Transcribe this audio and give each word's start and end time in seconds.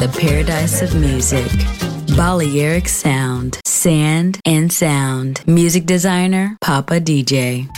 The 0.00 0.08
paradise 0.18 0.80
of 0.80 0.94
music. 0.94 1.46
Balearic 2.16 2.88
Sound, 2.88 3.60
Sand 3.66 4.40
and 4.46 4.72
Sound. 4.72 5.46
Music 5.46 5.84
designer, 5.84 6.56
Papa 6.62 6.94
DJ. 7.00 7.68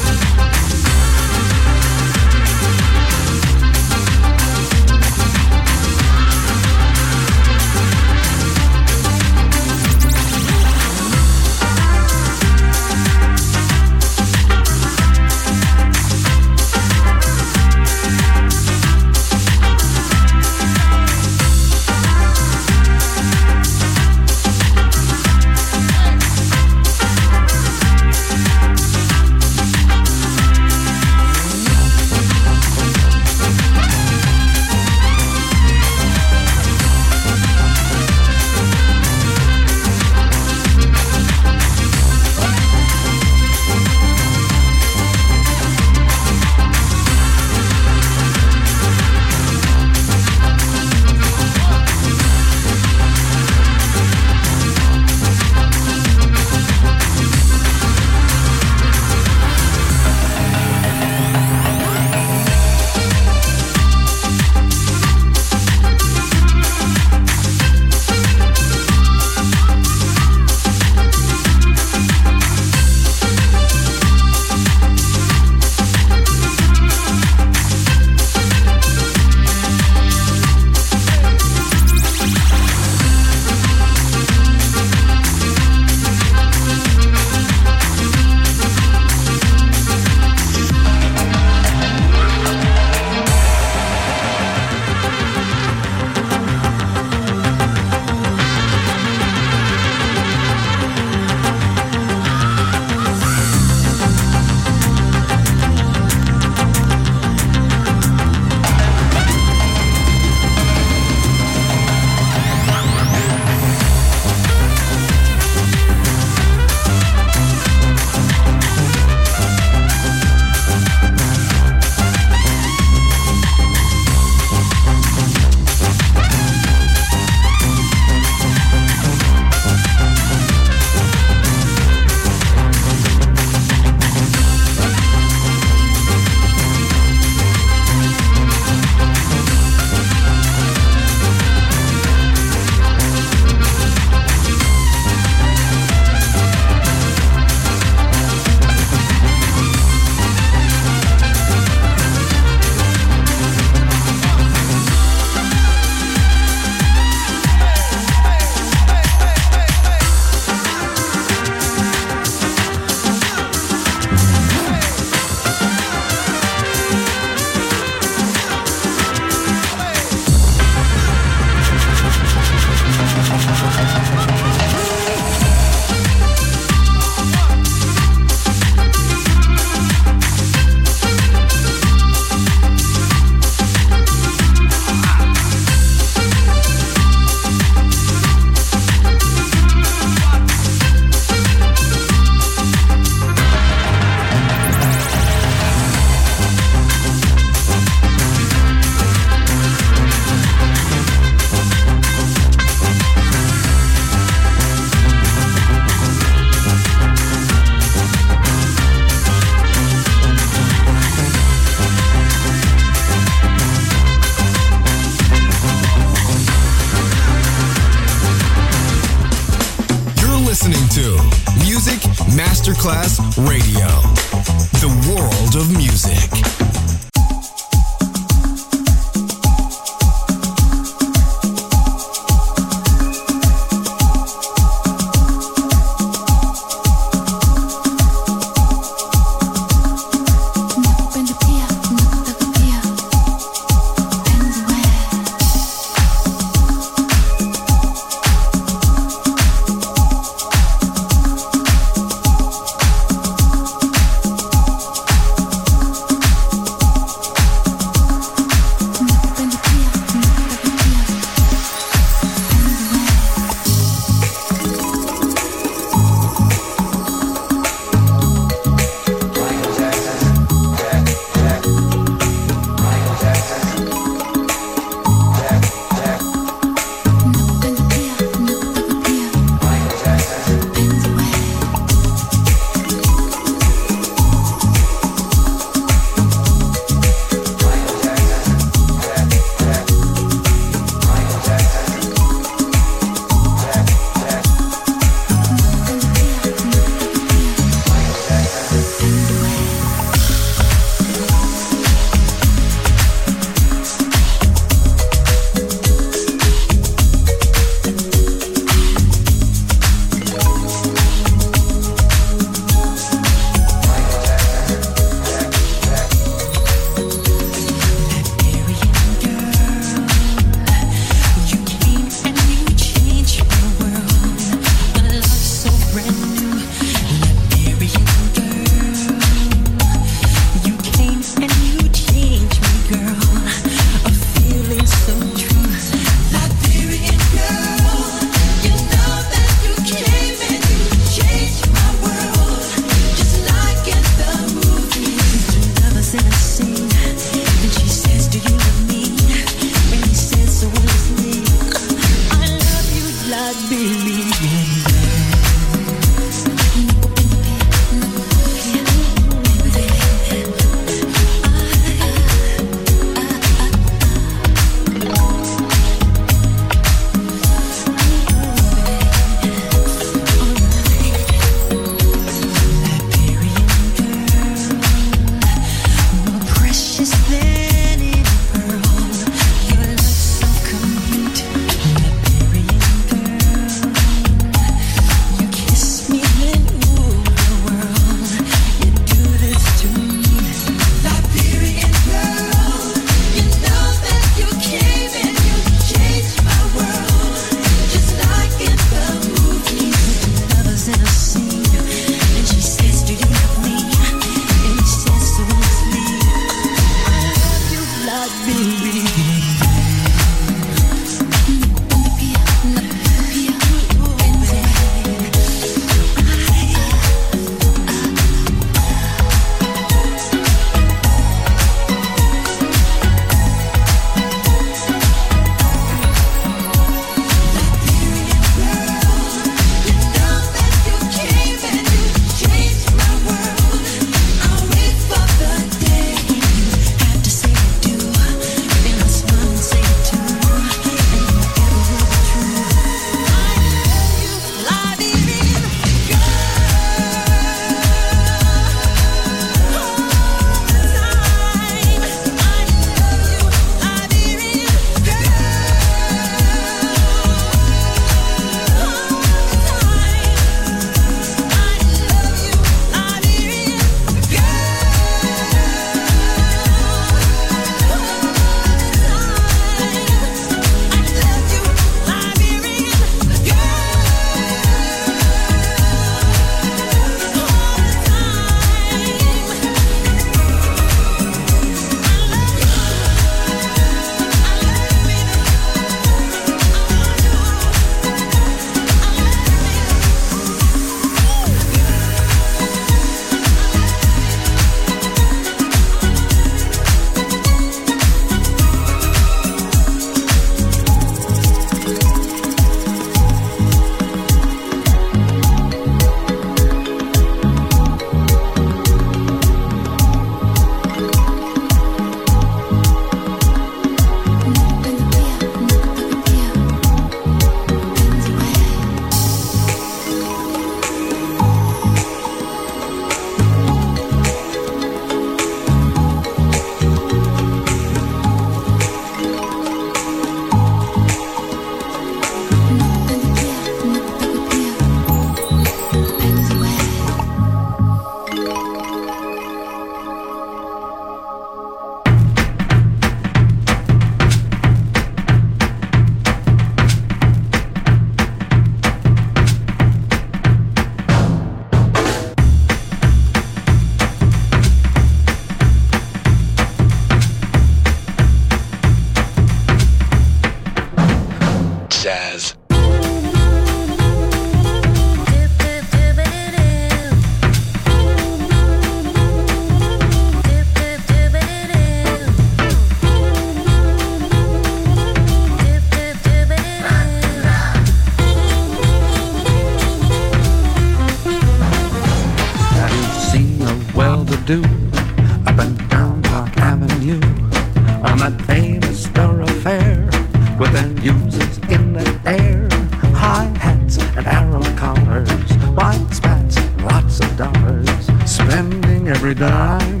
That 588.22 588.40
famous 588.42 589.08
thoroughfare 589.08 590.08
with 590.56 590.72
their 590.72 590.92
users 591.02 591.58
in 591.74 591.92
the 591.92 592.20
air, 592.24 592.68
high 593.16 593.50
hats 593.58 593.98
and 594.16 594.24
arrow 594.28 594.62
collars, 594.76 595.28
white 595.74 596.06
spats, 596.12 596.56
lots 596.82 597.18
of 597.18 597.36
dollars, 597.36 597.88
spending 598.24 599.08
every 599.08 599.34
dime 599.34 600.00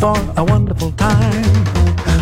for 0.00 0.16
a 0.38 0.44
wonderful 0.44 0.92
time. 0.92 1.64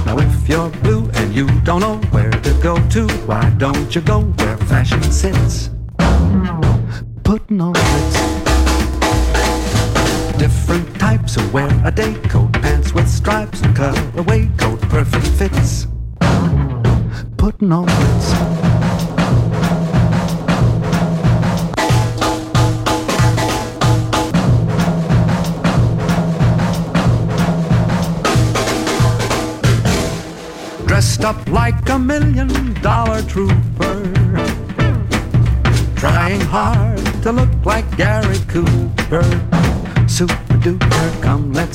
Now 0.06 0.18
if 0.18 0.48
you're 0.48 0.70
blue 0.82 1.08
and 1.14 1.32
you 1.32 1.46
don't 1.60 1.80
know 1.80 1.98
where 2.10 2.32
to 2.32 2.52
go 2.60 2.74
to, 2.88 3.06
why 3.26 3.48
don't 3.58 3.94
you 3.94 4.00
go 4.00 4.22
where 4.22 4.56
fashion 4.56 5.04
sits? 5.04 5.70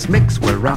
Mix 0.10 0.40
where 0.40 0.58
Rockefellers 0.58 0.77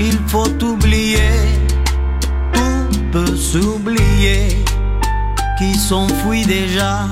Il 0.00 0.18
faut 0.26 0.64
oublier, 0.64 1.30
tout 2.52 2.88
peut 3.12 3.36
s'oublier, 3.36 4.64
qui 5.58 5.74
s'enfuit 5.74 6.46
déjà, 6.46 7.06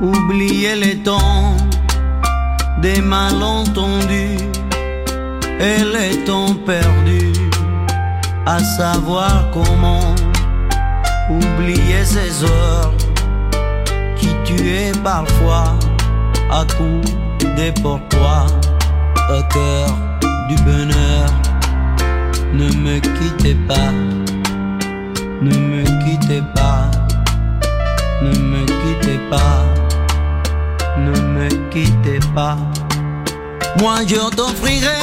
oublier 0.00 0.76
les 0.76 0.98
temps 0.98 1.56
des 2.80 3.00
malentendus 3.00 4.38
et 5.58 5.82
les 5.84 6.24
temps 6.24 6.54
perdus, 6.64 7.32
à 8.46 8.60
savoir 8.60 9.50
comment 9.52 10.14
oublier 11.28 12.04
ces 12.04 12.44
heures 12.44 12.94
qui 14.16 14.28
tuaient 14.44 14.92
parfois 15.02 15.76
à 16.50 16.64
coups 16.76 17.12
des 17.56 17.72
pour 17.82 18.00
toi 18.08 18.46
au 19.30 19.42
cœur 19.52 19.88
du 20.48 20.56
bonheur. 20.62 21.47
Ne 22.52 22.68
me 22.82 22.98
quittez 22.98 23.54
pas, 23.66 23.92
ne 25.40 25.54
me 25.56 25.84
quittez 26.04 26.42
pas, 26.54 26.90
ne 28.22 28.30
me 28.30 28.64
quittez 28.64 29.20
pas, 29.30 29.64
ne 30.98 31.12
me 31.20 31.48
quittez 31.70 32.20
pas. 32.34 32.56
Moi 33.80 33.98
je 34.06 34.34
t'offrirai 34.34 34.98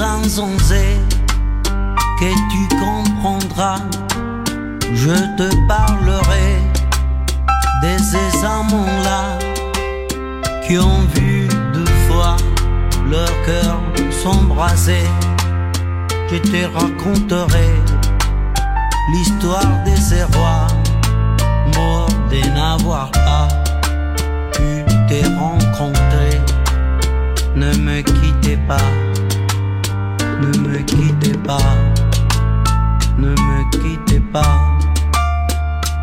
insensés 0.00 0.98
que 2.20 2.30
tu 2.50 2.62
comprendras. 2.76 3.80
Je 4.94 5.14
te 5.36 5.48
parlerai 5.66 6.58
de 7.82 7.98
ces 7.98 8.44
amants-là 8.44 9.38
qui 10.66 10.78
ont 10.78 11.04
vu 11.14 11.48
deux 11.72 11.92
fois 12.08 12.36
leur 13.08 13.30
cœur 13.46 13.80
s'embraser. 14.10 15.06
Je 16.30 16.36
te 16.36 16.64
raconterai 16.74 17.70
l'histoire 19.12 19.84
de 19.86 19.96
ces 19.96 20.24
rois 20.34 20.66
morts 21.74 22.10
de 22.30 22.40
n'avoir 22.54 23.10
pas 23.12 23.48
pu 24.52 24.84
te 25.08 25.26
rencontrer. 25.38 26.40
Ne 27.54 27.74
me 27.76 28.02
quittez 28.02 28.58
pas, 28.68 28.90
ne 30.40 30.58
me 30.58 30.78
quittez 30.78 31.36
pas, 31.46 31.76
ne 33.18 33.30
me 33.30 33.70
quittez 33.70 34.20
pas, 34.20 34.58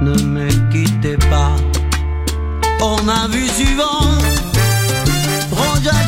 ne 0.01 0.13
me 0.21 0.49
quittez 0.71 1.17
pas. 1.29 1.55
On 2.81 3.07
a 3.07 3.27
vu 3.27 3.47
souvent 3.47 4.05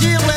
les 0.01 0.36